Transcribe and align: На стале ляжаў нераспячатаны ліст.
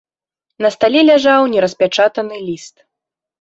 На 0.65 0.71
стале 0.75 1.03
ляжаў 1.09 1.41
нераспячатаны 1.53 2.41
ліст. 2.49 2.75